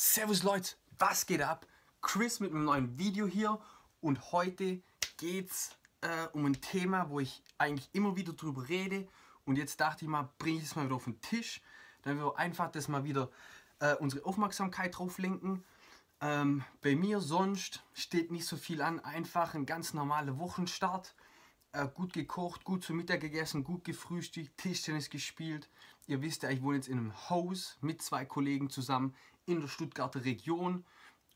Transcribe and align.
Servus 0.00 0.44
Leute, 0.44 0.76
was 1.00 1.26
geht 1.26 1.42
ab? 1.42 1.66
Chris 2.02 2.38
mit 2.38 2.52
einem 2.52 2.62
neuen 2.62 2.98
Video 2.98 3.26
hier 3.26 3.58
und 4.00 4.30
heute 4.30 4.80
geht's 5.16 5.76
äh, 6.02 6.28
um 6.34 6.46
ein 6.46 6.60
Thema, 6.60 7.10
wo 7.10 7.18
ich 7.18 7.42
eigentlich 7.58 7.88
immer 7.94 8.14
wieder 8.14 8.32
drüber 8.32 8.68
rede 8.68 9.08
und 9.44 9.58
jetzt 9.58 9.80
dachte 9.80 10.04
ich 10.04 10.08
mal, 10.08 10.28
bringe 10.38 10.58
ich 10.58 10.66
es 10.66 10.76
mal 10.76 10.84
wieder 10.84 10.94
auf 10.94 11.02
den 11.02 11.20
Tisch, 11.20 11.62
dann 12.02 12.16
wir 12.16 12.38
einfach 12.38 12.70
das 12.70 12.86
mal 12.86 13.02
wieder 13.02 13.28
äh, 13.80 13.96
unsere 13.96 14.24
Aufmerksamkeit 14.24 14.96
drauf 14.96 15.18
lenken. 15.18 15.64
Ähm, 16.20 16.62
bei 16.80 16.94
mir 16.94 17.20
sonst 17.20 17.82
steht 17.92 18.30
nicht 18.30 18.46
so 18.46 18.56
viel 18.56 18.82
an, 18.82 19.00
einfach 19.00 19.54
ein 19.54 19.66
ganz 19.66 19.94
normaler 19.94 20.38
Wochenstart. 20.38 21.16
Äh, 21.72 21.88
gut 21.88 22.12
gekocht, 22.12 22.62
gut 22.62 22.84
zu 22.84 22.94
Mittag 22.94 23.20
gegessen, 23.20 23.64
gut 23.64 23.82
gefrühstückt, 23.84 24.56
Tischtennis 24.58 25.10
gespielt. 25.10 25.68
Ihr 26.06 26.22
wisst 26.22 26.44
ja, 26.44 26.50
ich 26.50 26.62
wohne 26.62 26.76
jetzt 26.76 26.88
in 26.88 26.98
einem 26.98 27.30
Haus 27.30 27.76
mit 27.80 28.00
zwei 28.00 28.24
Kollegen 28.24 28.70
zusammen 28.70 29.16
in 29.48 29.60
der 29.60 29.68
Stuttgarter 29.68 30.24
Region 30.24 30.84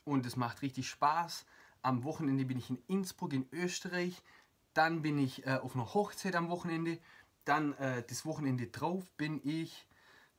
und 0.04 0.26
es 0.26 0.36
macht 0.36 0.62
richtig 0.62 0.88
Spaß. 0.88 1.46
Am 1.82 2.04
Wochenende 2.04 2.44
bin 2.44 2.58
ich 2.58 2.70
in 2.70 2.78
Innsbruck 2.86 3.32
in 3.32 3.48
Österreich, 3.52 4.22
dann 4.74 5.02
bin 5.02 5.18
ich 5.18 5.46
äh, 5.46 5.58
auf 5.62 5.74
einer 5.74 5.92
Hochzeit 5.94 6.36
am 6.36 6.48
Wochenende, 6.48 6.98
dann 7.44 7.72
äh, 7.74 8.04
das 8.08 8.24
Wochenende 8.24 8.66
drauf 8.68 9.10
bin 9.16 9.40
ich 9.44 9.86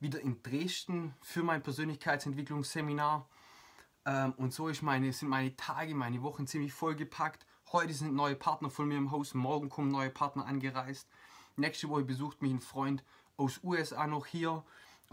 wieder 0.00 0.20
in 0.20 0.42
Dresden 0.42 1.14
für 1.20 1.42
mein 1.42 1.62
Persönlichkeitsentwicklungsseminar 1.62 3.28
ähm, 4.06 4.32
und 4.36 4.52
so 4.52 4.68
ist 4.68 4.82
meine, 4.82 5.12
sind 5.12 5.28
meine 5.28 5.56
Tage, 5.56 5.94
meine 5.94 6.22
Wochen 6.22 6.46
ziemlich 6.46 6.72
vollgepackt. 6.72 7.46
Heute 7.72 7.92
sind 7.92 8.14
neue 8.14 8.36
Partner 8.36 8.70
von 8.70 8.86
mir 8.86 8.98
im 8.98 9.10
Haus, 9.10 9.34
morgen 9.34 9.68
kommen 9.68 9.90
neue 9.90 10.10
Partner 10.10 10.46
angereist. 10.46 11.08
Nächste 11.56 11.88
Woche 11.88 12.04
besucht 12.04 12.42
mich 12.42 12.52
ein 12.52 12.60
Freund 12.60 13.04
aus 13.36 13.60
USA 13.62 14.06
noch 14.06 14.26
hier 14.26 14.64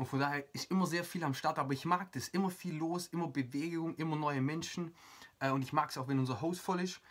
und 0.02 0.08
von 0.08 0.20
daher 0.20 0.44
ist 0.56 0.72
immer 0.72 0.88
sehr 0.88 1.04
viel 1.04 1.24
am 1.24 1.36
Start, 1.36 1.60
aber 1.60 1.74
ich 1.74 1.86
mag 1.86 2.12
das. 2.14 2.28
Immer 2.30 2.50
viel 2.50 2.74
los, 2.74 3.06
immer 3.10 3.28
Bewegung, 3.28 3.94
immer 3.98 4.16
neue 4.16 4.42
Menschen. 4.42 4.96
Äh, 5.40 5.52
und 5.52 5.62
ich 5.62 5.74
mag 5.74 5.92
es 5.92 5.98
auch, 6.00 6.08
wenn 6.08 6.18
unser 6.18 6.42
Haus 6.42 6.58
voll 6.58 6.82
ist. 6.82 7.02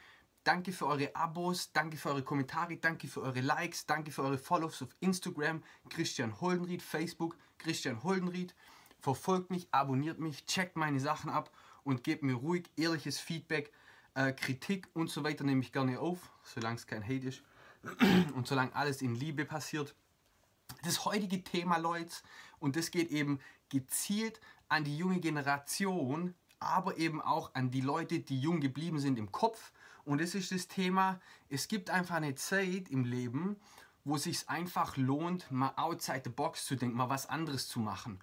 Danke 0.43 0.73
für 0.73 0.89
eure 0.89 1.15
Abos, 1.15 1.71
danke 1.73 1.97
für 1.97 2.09
eure 2.09 2.25
Kommentare, 2.25 2.79
danke 2.79 3.07
für 3.07 3.23
eure 3.23 3.43
Likes, 3.43 3.87
danke 3.87 4.11
für 4.11 4.25
eure 4.25 4.39
Follows 4.39 4.83
auf 4.83 4.89
Instagram, 4.99 5.63
Christian 5.89 6.41
Holdenried, 6.41 6.83
Facebook, 6.83 7.37
Christian 7.59 8.03
Holdenried. 8.03 8.57
Verfolgt 8.99 9.51
mich, 9.51 9.69
abonniert 9.71 10.19
mich, 10.19 10.45
checkt 10.47 10.75
meine 10.75 10.99
Sachen 10.99 11.31
ab 11.31 11.53
und 11.85 12.03
gebt 12.03 12.25
mir 12.25 12.35
ruhig 12.35 12.69
ehrliches 12.77 13.21
Feedback, 13.21 13.71
äh, 14.15 14.33
Kritik 14.33 14.89
und 14.95 15.11
so 15.11 15.23
weiter 15.23 15.45
nehme 15.45 15.61
ich 15.61 15.71
gerne 15.71 16.01
auf, 16.01 16.33
solange 16.43 16.75
es 16.75 16.89
kein 16.89 17.05
Hate 17.05 17.29
ist 17.29 17.45
und 18.35 18.49
solange 18.49 18.75
alles 18.75 19.01
in 19.01 19.15
Liebe 19.15 19.45
passiert. 19.45 19.95
Das 20.83 21.05
heutige 21.05 21.43
Thema, 21.43 21.77
Leute, 21.77 22.15
und 22.59 22.77
das 22.77 22.91
geht 22.91 23.11
eben 23.11 23.41
gezielt 23.69 24.41
an 24.69 24.85
die 24.85 24.97
junge 24.97 25.21
Generation, 25.21 26.35
aber 26.59 26.99
eben 26.99 27.21
auch 27.21 27.55
an 27.55 27.71
die 27.71 27.81
Leute, 27.81 28.21
die 28.21 28.39
jung 28.39 28.61
geblieben 28.61 28.99
sind 28.99 29.19
im 29.19 29.33
Kopf. 29.33 29.73
Und 30.05 30.21
das 30.21 30.35
ist 30.35 30.53
das 30.53 30.69
Thema, 30.69 31.21
es 31.49 31.69
gibt 31.69 31.91
einfach 31.91 32.17
eine 32.17 32.35
Zeit 32.35 32.89
im 32.89 33.05
Leben, 33.05 33.57
wo 34.05 34.17
es 34.17 34.25
sich 34.25 34.49
einfach 34.49 34.97
lohnt, 34.97 35.51
mal 35.51 35.73
outside 35.77 36.23
the 36.25 36.31
box 36.31 36.67
zu 36.67 36.77
denken, 36.77 36.97
mal 36.97 37.09
was 37.09 37.27
anderes 37.27 37.69
zu 37.69 37.81
machen. 37.81 38.21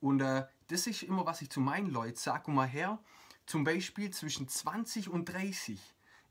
Und 0.00 0.20
äh, 0.20 0.46
das 0.68 0.86
ist 0.86 1.02
immer, 1.02 1.26
was 1.26 1.42
ich 1.42 1.50
zu 1.50 1.60
meinen 1.60 1.90
Leuten 1.90 2.16
sage. 2.16 2.50
mal 2.50 2.66
her, 2.66 2.98
zum 3.46 3.64
Beispiel 3.64 4.10
zwischen 4.10 4.48
20 4.48 5.08
und 5.08 5.26
30 5.26 5.80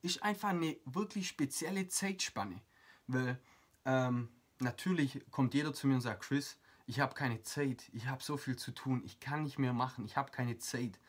ist 0.02 0.24
einfach 0.24 0.50
eine 0.50 0.78
wirklich 0.86 1.28
spezielle 1.28 1.88
Zeitspanne. 1.88 2.62
Weil 3.08 3.40
ähm, 3.86 4.30
natürlich 4.60 5.22
kommt 5.32 5.54
jeder 5.54 5.74
zu 5.74 5.88
mir 5.88 5.96
und 5.96 6.02
sagt, 6.02 6.24
Chris, 6.24 6.58
ich 6.86 7.00
habe 7.00 7.14
keine 7.14 7.42
Zeit, 7.44 7.84
ich 7.94 8.08
habe 8.08 8.24
so 8.24 8.38
viel 8.38 8.56
zu 8.56 8.72
tun, 8.72 9.02
ich 9.06 9.20
kann 9.20 9.44
nicht 9.44 9.60
mehr 9.60 9.74
machen, 9.74 10.06
ich 10.06 10.16
habe 10.16 10.32
keine 10.32 10.58
Zeit. 10.58 11.00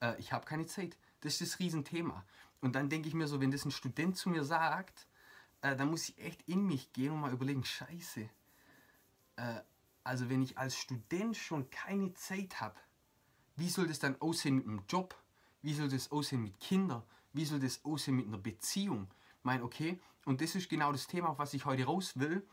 Äh, 0.00 0.18
ich 0.18 0.32
habe 0.32 0.46
keine 0.46 0.66
Zeit. 0.66 0.96
Das 1.20 1.40
ist 1.40 1.52
das 1.52 1.58
Riesenthema. 1.58 2.24
Und 2.60 2.74
dann 2.74 2.88
denke 2.88 3.08
ich 3.08 3.14
mir 3.14 3.26
so, 3.26 3.40
wenn 3.40 3.50
das 3.50 3.64
ein 3.64 3.70
Student 3.70 4.16
zu 4.16 4.30
mir 4.30 4.44
sagt, 4.44 5.06
äh, 5.60 5.76
dann 5.76 5.90
muss 5.90 6.08
ich 6.08 6.18
echt 6.18 6.42
in 6.48 6.66
mich 6.66 6.92
gehen 6.92 7.12
und 7.12 7.20
mal 7.20 7.32
überlegen, 7.32 7.64
scheiße. 7.64 8.28
Äh, 9.36 9.60
also 10.04 10.28
wenn 10.30 10.42
ich 10.42 10.56
als 10.56 10.76
Student 10.76 11.36
schon 11.36 11.68
keine 11.70 12.14
Zeit 12.14 12.60
habe, 12.60 12.78
wie 13.56 13.68
soll 13.68 13.88
das 13.88 13.98
dann 13.98 14.20
aussehen 14.20 14.56
mit 14.56 14.66
einem 14.66 14.82
Job? 14.88 15.16
Wie 15.62 15.74
soll 15.74 15.88
das 15.88 16.10
aussehen 16.12 16.42
mit 16.42 16.60
Kindern? 16.60 17.02
Wie 17.32 17.44
soll 17.44 17.60
das 17.60 17.84
aussehen 17.84 18.16
mit 18.16 18.26
einer 18.26 18.38
Beziehung? 18.38 19.08
Ich 19.38 19.44
meine, 19.44 19.64
okay, 19.64 20.00
und 20.24 20.40
das 20.40 20.54
ist 20.54 20.68
genau 20.68 20.92
das 20.92 21.06
Thema, 21.06 21.30
auf 21.30 21.38
was 21.38 21.54
ich 21.54 21.64
heute 21.64 21.84
raus 21.84 22.18
will 22.18 22.46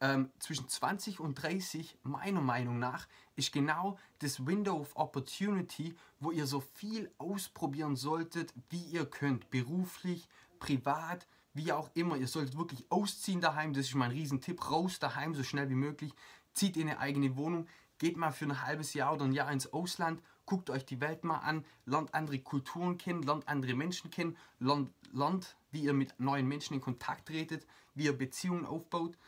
ähm, 0.00 0.30
zwischen 0.38 0.68
20 0.68 1.20
und 1.20 1.34
30, 1.34 1.98
meiner 2.02 2.40
Meinung 2.40 2.78
nach, 2.78 3.08
ist 3.36 3.52
genau 3.52 3.98
das 4.20 4.46
Window 4.46 4.76
of 4.76 4.96
Opportunity, 4.96 5.94
wo 6.20 6.30
ihr 6.30 6.46
so 6.46 6.60
viel 6.60 7.10
ausprobieren 7.18 7.96
solltet, 7.96 8.52
wie 8.70 8.82
ihr 8.82 9.06
könnt. 9.06 9.50
Beruflich, 9.50 10.28
privat, 10.58 11.26
wie 11.54 11.72
auch 11.72 11.90
immer. 11.94 12.16
Ihr 12.16 12.28
solltet 12.28 12.56
wirklich 12.56 12.84
ausziehen 12.90 13.40
daheim. 13.40 13.72
Das 13.72 13.86
ist 13.86 13.94
mein 13.94 14.10
Riesentipp. 14.10 14.70
Raus 14.70 14.98
daheim, 14.98 15.34
so 15.34 15.42
schnell 15.42 15.68
wie 15.68 15.74
möglich. 15.74 16.12
Zieht 16.54 16.76
in 16.76 16.88
eine 16.88 16.98
eigene 16.98 17.36
Wohnung. 17.36 17.66
Geht 17.98 18.16
mal 18.16 18.30
für 18.30 18.44
ein 18.44 18.62
halbes 18.62 18.94
Jahr 18.94 19.14
oder 19.14 19.24
ein 19.24 19.32
Jahr 19.32 19.50
ins 19.50 19.72
Ausland. 19.72 20.22
Guckt 20.46 20.70
euch 20.70 20.84
die 20.84 21.00
Welt 21.00 21.24
mal 21.24 21.38
an. 21.38 21.64
Lernt 21.84 22.14
andere 22.14 22.38
Kulturen 22.38 22.96
kennen. 22.96 23.22
Lernt 23.22 23.48
andere 23.48 23.74
Menschen 23.74 24.10
kennen. 24.10 24.36
Lernt, 24.60 24.90
lernt 25.12 25.56
wie 25.72 25.82
ihr 25.82 25.92
mit 25.92 26.18
neuen 26.18 26.46
Menschen 26.46 26.74
in 26.74 26.80
Kontakt 26.80 27.26
tretet. 27.28 27.66
Wie 27.94 28.04
ihr 28.04 28.16
Beziehungen 28.16 28.64
aufbaut. 28.64 29.18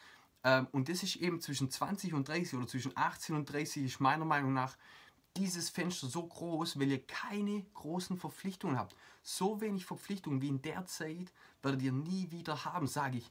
Ähm, 0.45 0.69
und 0.73 0.89
das 0.89 1.03
ist 1.03 1.17
eben 1.17 1.41
zwischen 1.41 1.71
20 1.71 2.15
und 2.15 2.28
30 2.28 2.55
oder 2.55 2.67
zwischen 2.67 2.97
18 2.97 3.37
und 3.37 3.51
30 3.51 3.84
ist 3.84 4.01
meiner 4.01 4.25
Meinung 4.25 4.53
nach 4.53 4.77
dieses 5.37 5.71
Fenster 5.71 6.09
so 6.09 6.27
groß, 6.27 6.78
weil 6.78 6.91
ihr 6.91 7.06
keine 7.06 7.62
großen 7.75 8.17
Verpflichtungen 8.19 8.78
habt. 8.78 8.97
So 9.23 9.61
wenig 9.61 9.87
Verpflichtungen 9.87 10.43
wie 10.43 10.49
in 10.49 10.62
der 10.62 10.87
Zeit 10.87 11.33
werdet 11.62 11.83
ihr 11.83 11.93
nie 11.93 12.31
wieder 12.31 12.65
haben, 12.65 12.87
sage 12.87 13.19
ich. 13.19 13.31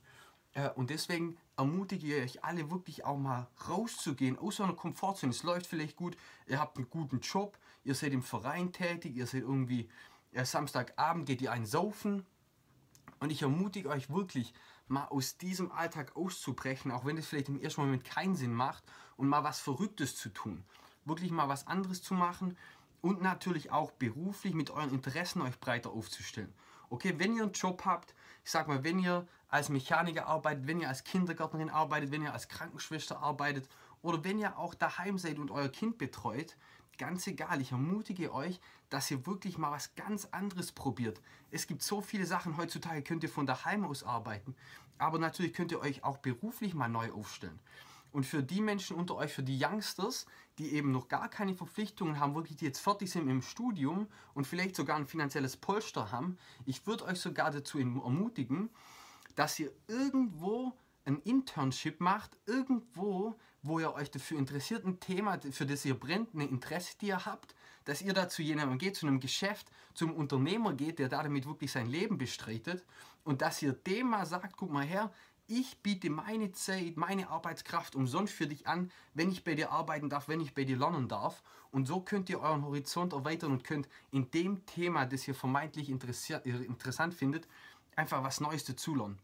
Äh, 0.53 0.69
und 0.71 0.89
deswegen 0.89 1.37
ermutige 1.57 2.17
ich 2.17 2.23
euch 2.23 2.43
alle 2.43 2.71
wirklich 2.71 3.05
auch 3.05 3.17
mal 3.17 3.47
rauszugehen 3.67 4.37
aus 4.37 4.59
eurer 4.59 4.75
Komfortzone. 4.75 5.31
Es 5.31 5.43
läuft 5.43 5.67
vielleicht 5.67 5.95
gut, 5.95 6.15
ihr 6.47 6.59
habt 6.59 6.77
einen 6.77 6.89
guten 6.89 7.19
Job, 7.19 7.57
ihr 7.83 7.95
seid 7.95 8.13
im 8.13 8.23
Verein 8.23 8.71
tätig, 8.71 9.15
ihr 9.15 9.27
seid 9.27 9.41
irgendwie 9.41 9.89
äh, 10.31 10.45
Samstagabend 10.45 11.25
geht 11.25 11.41
ihr 11.41 11.51
einen 11.51 11.65
saufen. 11.65 12.25
Und 13.19 13.31
ich 13.31 13.41
ermutige 13.41 13.89
euch 13.89 14.09
wirklich, 14.09 14.53
mal 14.89 15.05
aus 15.05 15.37
diesem 15.37 15.71
Alltag 15.71 16.15
auszubrechen, 16.15 16.91
auch 16.91 17.05
wenn 17.05 17.17
es 17.17 17.27
vielleicht 17.27 17.49
im 17.49 17.61
ersten 17.61 17.81
Moment 17.81 18.03
keinen 18.03 18.35
Sinn 18.35 18.53
macht 18.53 18.83
und 19.17 19.27
mal 19.27 19.43
was 19.43 19.59
Verrücktes 19.59 20.15
zu 20.15 20.29
tun. 20.29 20.63
Wirklich 21.05 21.31
mal 21.31 21.49
was 21.49 21.67
anderes 21.67 22.01
zu 22.01 22.13
machen 22.13 22.57
und 23.01 23.21
natürlich 23.21 23.71
auch 23.71 23.91
beruflich 23.91 24.53
mit 24.53 24.69
euren 24.69 24.91
Interessen 24.91 25.41
euch 25.41 25.59
breiter 25.59 25.91
aufzustellen. 25.91 26.53
Okay, 26.89 27.15
wenn 27.17 27.35
ihr 27.35 27.43
einen 27.43 27.53
Job 27.53 27.83
habt, 27.85 28.15
ich 28.43 28.51
sag 28.51 28.67
mal, 28.67 28.83
wenn 28.83 28.99
ihr 28.99 29.27
als 29.47 29.69
Mechaniker 29.69 30.27
arbeitet, 30.27 30.67
wenn 30.67 30.81
ihr 30.81 30.89
als 30.89 31.03
Kindergärtnerin 31.03 31.69
arbeitet, 31.69 32.11
wenn 32.11 32.23
ihr 32.23 32.33
als 32.33 32.47
Krankenschwester 32.47 33.19
arbeitet 33.19 33.69
oder 34.01 34.23
wenn 34.23 34.39
ihr 34.39 34.57
auch 34.57 34.73
daheim 34.73 35.17
seid 35.17 35.39
und 35.39 35.51
euer 35.51 35.69
Kind 35.69 35.97
betreut, 35.97 36.55
ganz 36.97 37.27
egal, 37.27 37.61
ich 37.61 37.71
ermutige 37.71 38.33
euch, 38.33 38.59
dass 38.89 39.09
ihr 39.09 39.25
wirklich 39.25 39.57
mal 39.57 39.71
was 39.71 39.95
ganz 39.95 40.25
anderes 40.25 40.71
probiert. 40.71 41.21
Es 41.51 41.67
gibt 41.67 41.81
so 41.81 42.01
viele 42.01 42.25
Sachen, 42.25 42.57
heutzutage 42.57 43.01
könnt 43.01 43.23
ihr 43.23 43.29
von 43.29 43.45
daheim 43.45 43.85
aus 43.85 44.03
arbeiten, 44.03 44.55
aber 44.97 45.17
natürlich 45.17 45.53
könnt 45.53 45.71
ihr 45.71 45.79
euch 45.79 46.03
auch 46.03 46.17
beruflich 46.17 46.73
mal 46.73 46.89
neu 46.89 47.11
aufstellen. 47.11 47.59
Und 48.11 48.25
für 48.25 48.41
die 48.41 48.61
Menschen 48.61 48.97
unter 48.97 49.15
euch, 49.15 49.31
für 49.31 49.43
die 49.43 49.63
Youngsters, 49.63 50.25
die 50.57 50.73
eben 50.73 50.91
noch 50.91 51.07
gar 51.07 51.29
keine 51.29 51.53
Verpflichtungen 51.55 52.19
haben, 52.19 52.35
wirklich 52.35 52.57
die 52.57 52.65
jetzt 52.65 52.79
fertig 52.79 53.11
sind 53.11 53.29
im 53.29 53.41
Studium 53.41 54.07
und 54.33 54.47
vielleicht 54.47 54.75
sogar 54.75 54.97
ein 54.97 55.05
finanzielles 55.05 55.57
Polster 55.57 56.11
haben, 56.11 56.37
ich 56.65 56.87
würde 56.87 57.05
euch 57.05 57.19
sogar 57.19 57.51
dazu 57.51 57.77
ermutigen, 57.77 58.69
dass 59.35 59.59
ihr 59.59 59.71
irgendwo 59.87 60.73
ein 61.05 61.19
Internship 61.19 62.01
macht, 62.01 62.35
irgendwo, 62.45 63.35
wo 63.61 63.79
ihr 63.79 63.93
euch 63.93 64.11
dafür 64.11 64.37
interessiert, 64.37 64.85
ein 64.85 64.99
Thema, 64.99 65.39
für 65.51 65.65
das 65.65 65.85
ihr 65.85 65.99
brennt, 65.99 66.33
ein 66.33 66.41
Interesse, 66.41 66.95
die 66.99 67.07
ihr 67.07 67.25
habt, 67.25 67.55
dass 67.85 68.01
ihr 68.01 68.13
da 68.13 68.29
zu 68.29 68.41
jemandem 68.41 68.77
geht, 68.77 68.95
zu 68.95 69.07
einem 69.07 69.19
Geschäft, 69.19 69.71
zum 69.93 70.13
Unternehmer 70.13 70.73
geht, 70.73 70.99
der 70.99 71.09
damit 71.09 71.45
wirklich 71.45 71.71
sein 71.71 71.87
Leben 71.87 72.17
bestreitet 72.17 72.85
und 73.23 73.41
dass 73.41 73.61
ihr 73.61 73.73
dem 73.73 74.09
mal 74.09 74.25
sagt, 74.25 74.55
guck 74.57 74.71
mal 74.71 74.85
her, 74.85 75.11
ich 75.47 75.79
biete 75.79 76.11
meine 76.11 76.51
Zeit, 76.51 76.95
meine 76.95 77.29
Arbeitskraft 77.29 77.95
umsonst 77.95 78.33
für 78.33 78.45
dich 78.45 78.67
an, 78.67 78.91
wenn 79.15 79.31
ich 79.31 79.43
bei 79.43 79.55
dir 79.55 79.71
arbeiten 79.71 80.07
darf, 80.07 80.27
wenn 80.27 80.41
ich 80.41 80.53
bei 80.53 80.63
dir 80.63 80.77
lernen 80.77 81.07
darf. 81.07 81.41
Und 81.71 81.87
so 81.87 82.01
könnt 82.01 82.29
ihr 82.29 82.39
euren 82.39 82.63
Horizont 82.63 83.13
erweitern 83.13 83.51
und 83.53 83.63
könnt 83.63 83.89
in 84.11 84.29
dem 84.29 84.63
Thema, 84.67 85.07
das 85.07 85.27
ihr 85.27 85.33
vermeintlich 85.33 85.89
interessant 85.89 87.15
findet, 87.15 87.47
einfach 87.95 88.23
was 88.23 88.39
Neues 88.39 88.63
dazulernen. 88.63 89.17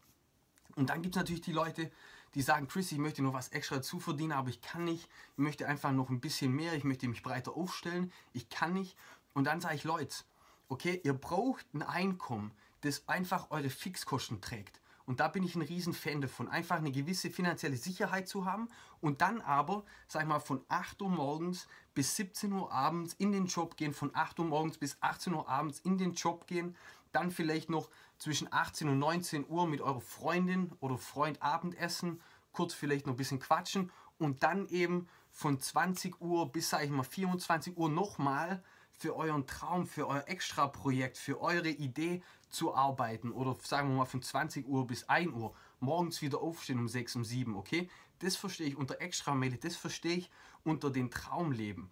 Und 0.76 0.90
dann 0.90 1.02
gibt 1.02 1.16
es 1.16 1.20
natürlich 1.20 1.42
die 1.42 1.52
Leute, 1.52 1.90
die 2.34 2.42
sagen, 2.42 2.68
Chris, 2.68 2.92
ich 2.92 2.98
möchte 2.98 3.22
noch 3.22 3.32
was 3.32 3.48
extra 3.48 3.80
zuverdienen, 3.80 4.32
aber 4.32 4.50
ich 4.50 4.60
kann 4.60 4.84
nicht. 4.84 5.08
Ich 5.32 5.38
möchte 5.38 5.66
einfach 5.66 5.90
noch 5.90 6.10
ein 6.10 6.20
bisschen 6.20 6.52
mehr, 6.52 6.74
ich 6.74 6.84
möchte 6.84 7.08
mich 7.08 7.22
breiter 7.22 7.56
aufstellen, 7.56 8.12
ich 8.34 8.48
kann 8.50 8.74
nicht. 8.74 8.96
Und 9.32 9.44
dann 9.44 9.60
sage 9.60 9.74
ich, 9.74 9.84
Leute, 9.84 10.14
okay, 10.68 11.00
ihr 11.02 11.14
braucht 11.14 11.66
ein 11.72 11.82
Einkommen, 11.82 12.52
das 12.82 13.08
einfach 13.08 13.50
eure 13.50 13.70
Fixkosten 13.70 14.40
trägt. 14.40 14.80
Und 15.06 15.20
da 15.20 15.28
bin 15.28 15.44
ich 15.44 15.54
ein 15.54 15.62
riesen 15.62 15.94
Fan 15.94 16.20
davon, 16.20 16.48
einfach 16.48 16.76
eine 16.76 16.90
gewisse 16.90 17.30
finanzielle 17.30 17.76
Sicherheit 17.76 18.28
zu 18.28 18.44
haben 18.44 18.68
und 19.00 19.20
dann 19.20 19.40
aber, 19.40 19.84
sag 20.08 20.22
ich 20.22 20.28
mal, 20.28 20.40
von 20.40 20.64
8 20.68 21.00
Uhr 21.00 21.08
morgens 21.08 21.68
bis 21.94 22.16
17 22.16 22.52
Uhr 22.52 22.72
abends 22.72 23.14
in 23.14 23.30
den 23.30 23.46
Job 23.46 23.76
gehen, 23.76 23.94
von 23.94 24.10
8 24.14 24.40
Uhr 24.40 24.46
morgens 24.46 24.78
bis 24.78 24.96
18 25.00 25.32
Uhr 25.32 25.48
abends 25.48 25.78
in 25.78 25.96
den 25.96 26.14
Job 26.14 26.48
gehen, 26.48 26.76
dann 27.12 27.30
vielleicht 27.30 27.70
noch 27.70 27.88
zwischen 28.18 28.52
18 28.52 28.88
und 28.88 28.98
19 28.98 29.46
Uhr 29.48 29.68
mit 29.68 29.80
eurer 29.80 30.00
Freundin 30.00 30.72
oder 30.80 30.98
Freund 30.98 31.40
Abendessen, 31.40 32.20
kurz 32.52 32.74
vielleicht 32.74 33.06
noch 33.06 33.14
ein 33.14 33.18
bisschen 33.18 33.38
quatschen 33.38 33.92
und 34.18 34.42
dann 34.42 34.66
eben 34.68 35.08
von 35.30 35.60
20 35.60 36.20
Uhr 36.20 36.50
bis, 36.50 36.70
sage 36.70 36.86
ich 36.86 36.90
mal, 36.90 37.04
24 37.04 37.76
Uhr 37.76 37.88
nochmal 37.88 38.62
für 38.96 39.14
euren 39.16 39.46
Traum, 39.46 39.86
für 39.86 40.08
euer 40.08 40.24
Extra-Projekt, 40.26 41.18
für 41.18 41.40
eure 41.40 41.68
Idee 41.68 42.22
zu 42.48 42.74
arbeiten 42.74 43.30
oder 43.30 43.56
sagen 43.62 43.90
wir 43.90 43.96
mal 43.96 44.04
von 44.06 44.22
20 44.22 44.66
Uhr 44.66 44.86
bis 44.86 45.08
1 45.08 45.32
Uhr, 45.32 45.54
morgens 45.80 46.22
wieder 46.22 46.40
aufstehen 46.40 46.78
um 46.78 46.88
6, 46.88 47.16
um 47.16 47.24
7, 47.24 47.56
okay? 47.56 47.90
Das 48.20 48.36
verstehe 48.36 48.68
ich 48.68 48.76
unter 48.76 49.00
Extra-Meile, 49.00 49.58
das 49.58 49.76
verstehe 49.76 50.16
ich 50.16 50.30
unter 50.64 50.90
den 50.90 51.10
Traumleben. 51.10 51.90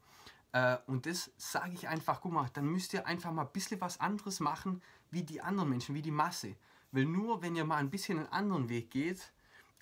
Äh, 0.52 0.78
und 0.86 1.06
das 1.06 1.30
sage 1.36 1.74
ich 1.74 1.88
einfach, 1.88 2.20
guck 2.20 2.32
mal, 2.32 2.48
dann 2.54 2.66
müsst 2.66 2.94
ihr 2.94 3.06
einfach 3.06 3.32
mal 3.32 3.42
ein 3.42 3.52
bisschen 3.52 3.80
was 3.80 4.00
anderes 4.00 4.40
machen 4.40 4.80
wie 5.10 5.22
die 5.22 5.40
anderen 5.40 5.68
Menschen, 5.68 5.94
wie 5.94 6.02
die 6.02 6.10
Masse. 6.10 6.56
Weil 6.92 7.04
nur 7.04 7.42
wenn 7.42 7.56
ihr 7.56 7.64
mal 7.64 7.76
ein 7.76 7.90
bisschen 7.90 8.18
einen 8.18 8.28
anderen 8.28 8.68
Weg 8.68 8.90
geht, 8.90 9.32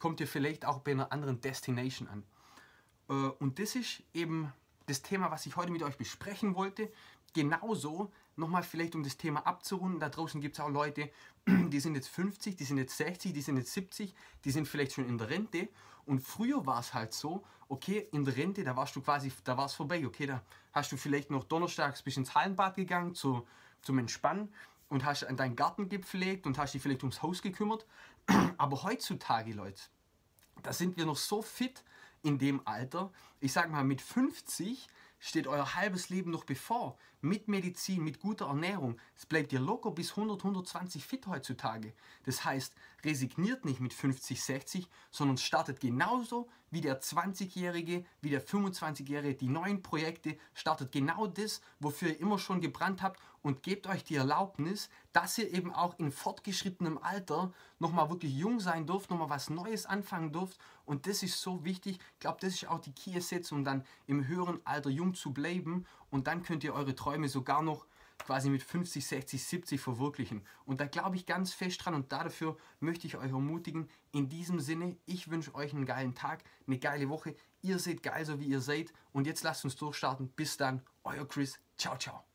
kommt 0.00 0.18
ihr 0.18 0.26
vielleicht 0.26 0.64
auch 0.64 0.80
bei 0.80 0.92
einer 0.92 1.12
anderen 1.12 1.40
Destination 1.40 2.08
an. 2.08 2.24
Äh, 3.08 3.12
und 3.12 3.58
das 3.58 3.76
ist 3.76 4.02
eben 4.14 4.52
das 4.86 5.02
Thema, 5.02 5.30
was 5.30 5.46
ich 5.46 5.56
heute 5.56 5.72
mit 5.72 5.82
euch 5.82 5.96
besprechen 5.96 6.54
wollte. 6.54 6.90
Genauso, 7.34 8.12
nochmal 8.36 8.62
vielleicht 8.62 8.94
um 8.94 9.02
das 9.02 9.16
Thema 9.16 9.46
abzurunden, 9.46 10.00
da 10.00 10.08
draußen 10.08 10.40
gibt 10.40 10.56
es 10.56 10.60
auch 10.60 10.68
Leute, 10.68 11.10
die 11.46 11.80
sind 11.80 11.94
jetzt 11.94 12.08
50, 12.08 12.56
die 12.56 12.64
sind 12.64 12.78
jetzt 12.78 12.96
60, 12.96 13.32
die 13.32 13.40
sind 13.40 13.56
jetzt 13.56 13.72
70, 13.72 14.14
die 14.44 14.50
sind 14.50 14.68
vielleicht 14.68 14.92
schon 14.92 15.08
in 15.08 15.18
der 15.18 15.30
Rente. 15.30 15.68
Und 16.04 16.20
früher 16.20 16.66
war 16.66 16.80
es 16.80 16.94
halt 16.94 17.14
so, 17.14 17.44
okay, 17.68 18.08
in 18.12 18.24
der 18.24 18.36
Rente, 18.36 18.64
da 18.64 18.76
warst 18.76 18.96
du 18.96 19.00
quasi, 19.00 19.32
da 19.44 19.56
war 19.56 19.66
es 19.66 19.74
vorbei, 19.74 20.04
okay, 20.06 20.26
da 20.26 20.42
hast 20.72 20.92
du 20.92 20.96
vielleicht 20.96 21.30
noch 21.30 21.44
donnerstags 21.44 22.02
bis 22.02 22.16
ins 22.16 22.34
Hallenbad 22.34 22.76
gegangen 22.76 23.14
zu, 23.14 23.46
zum 23.80 23.98
Entspannen 23.98 24.52
und 24.88 25.04
hast 25.04 25.22
deinen 25.22 25.56
Garten 25.56 25.88
gepflegt 25.88 26.46
und 26.46 26.58
hast 26.58 26.74
dich 26.74 26.82
vielleicht 26.82 27.02
ums 27.02 27.22
Haus 27.22 27.40
gekümmert. 27.40 27.86
Aber 28.58 28.82
heutzutage, 28.82 29.52
Leute, 29.52 29.80
da 30.62 30.72
sind 30.72 30.96
wir 30.96 31.06
noch 31.06 31.16
so 31.16 31.40
fit, 31.40 31.82
in 32.22 32.38
dem 32.38 32.66
Alter, 32.66 33.12
ich 33.40 33.52
sage 33.52 33.70
mal 33.70 33.84
mit 33.84 34.00
50 34.00 34.88
steht 35.18 35.46
euer 35.46 35.74
halbes 35.74 36.08
Leben 36.08 36.30
noch 36.30 36.44
bevor. 36.44 36.98
Mit 37.24 37.46
Medizin, 37.46 38.02
mit 38.02 38.18
guter 38.18 38.46
Ernährung. 38.46 38.98
Es 39.16 39.26
bleibt 39.26 39.52
ihr 39.52 39.60
locker 39.60 39.92
bis 39.92 40.10
100, 40.10 40.40
120 40.40 41.06
fit 41.06 41.24
heutzutage. 41.28 41.92
Das 42.24 42.44
heißt, 42.44 42.74
resigniert 43.04 43.64
nicht 43.64 43.78
mit 43.78 43.94
50, 43.94 44.42
60, 44.42 44.88
sondern 45.12 45.38
startet 45.38 45.78
genauso 45.78 46.48
wie 46.72 46.80
der 46.80 47.00
20-Jährige, 47.00 48.04
wie 48.22 48.30
der 48.30 48.44
25-Jährige 48.44 49.36
die 49.36 49.46
neuen 49.46 49.82
Projekte, 49.82 50.36
startet 50.52 50.90
genau 50.90 51.28
das, 51.28 51.60
wofür 51.78 52.08
ihr 52.08 52.18
immer 52.18 52.40
schon 52.40 52.60
gebrannt 52.60 53.02
habt 53.02 53.20
und 53.42 53.62
gebt 53.62 53.86
euch 53.86 54.02
die 54.02 54.16
Erlaubnis, 54.16 54.88
dass 55.12 55.36
ihr 55.38 55.52
eben 55.52 55.72
auch 55.72 55.98
in 55.98 56.10
fortgeschrittenem 56.10 56.98
Alter 56.98 57.52
nochmal 57.78 58.08
wirklich 58.08 58.34
jung 58.34 58.58
sein 58.58 58.86
dürft, 58.86 59.10
nochmal 59.10 59.30
was 59.30 59.50
Neues 59.50 59.84
anfangen 59.84 60.32
dürft 60.32 60.58
und 60.86 61.06
das 61.06 61.22
ist 61.22 61.40
so 61.40 61.64
wichtig. 61.64 61.98
Ich 62.14 62.20
glaube, 62.20 62.38
das 62.40 62.54
ist 62.54 62.68
auch 62.68 62.80
die 62.80 62.92
Key 62.92 63.14
Essenz, 63.14 63.52
um 63.52 63.64
dann 63.64 63.84
im 64.06 64.26
höheren 64.26 64.60
Alter 64.64 64.90
jung 64.90 65.14
zu 65.14 65.32
bleiben 65.32 65.86
und 66.12 66.28
dann 66.28 66.44
könnt 66.44 66.62
ihr 66.62 66.74
eure 66.74 66.94
Träume 66.94 67.28
sogar 67.28 67.62
noch 67.62 67.86
quasi 68.18 68.50
mit 68.50 68.62
50, 68.62 69.04
60, 69.04 69.42
70 69.42 69.80
verwirklichen. 69.80 70.46
Und 70.64 70.80
da 70.80 70.86
glaube 70.86 71.16
ich 71.16 71.26
ganz 71.26 71.52
fest 71.52 71.84
dran 71.84 71.94
und 71.94 72.12
dafür 72.12 72.56
möchte 72.78 73.06
ich 73.06 73.16
euch 73.16 73.32
ermutigen. 73.32 73.88
In 74.12 74.28
diesem 74.28 74.60
Sinne, 74.60 74.96
ich 75.06 75.30
wünsche 75.30 75.54
euch 75.54 75.72
einen 75.72 75.86
geilen 75.86 76.14
Tag, 76.14 76.44
eine 76.66 76.78
geile 76.78 77.08
Woche. 77.08 77.34
Ihr 77.62 77.78
seid 77.78 78.02
geil, 78.02 78.24
so 78.24 78.38
wie 78.38 78.46
ihr 78.46 78.60
seid. 78.60 78.92
Und 79.12 79.26
jetzt 79.26 79.42
lasst 79.42 79.64
uns 79.64 79.74
durchstarten. 79.74 80.28
Bis 80.28 80.56
dann, 80.56 80.82
euer 81.02 81.26
Chris. 81.26 81.58
Ciao, 81.76 81.96
ciao. 81.96 82.31